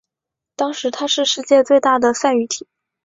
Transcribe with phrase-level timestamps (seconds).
[0.55, 2.67] 当时她是世界最大的赛渔艇。